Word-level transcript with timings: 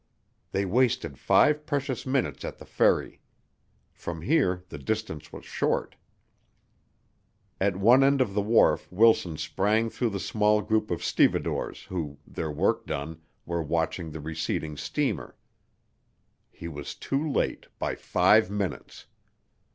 They 0.51 0.65
wasted 0.65 1.19
five 1.19 1.67
precious 1.67 2.07
minutes 2.07 2.43
at 2.43 2.57
the 2.57 2.65
Ferry. 2.65 3.21
From 3.93 4.23
here 4.23 4.63
the 4.69 4.79
distance 4.79 5.31
was 5.31 5.45
short. 5.45 5.95
At 7.59 7.75
one 7.77 8.03
end 8.03 8.19
of 8.19 8.33
the 8.33 8.41
wharf 8.41 8.91
Wilson 8.91 9.37
sprang 9.37 9.91
through 9.91 10.09
the 10.09 10.19
small 10.19 10.63
group 10.63 10.89
of 10.89 11.03
stevedores 11.03 11.83
who, 11.83 12.17
their 12.25 12.49
work 12.51 12.87
done, 12.87 13.21
were 13.45 13.61
watching 13.61 14.09
the 14.09 14.19
receding 14.21 14.75
steamer. 14.75 15.37
He 16.49 16.67
was 16.67 16.95
too 16.95 17.31
late 17.31 17.67
by 17.77 17.93
five 17.93 18.49
minutes. 18.49 19.05